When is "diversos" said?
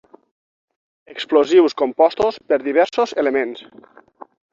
2.69-3.13